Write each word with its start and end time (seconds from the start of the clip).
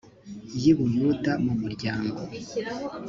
y 0.63 0.65
i 0.71 0.73
buyuda 0.77 1.31
mu 1.45 1.53
muryango 1.61 2.19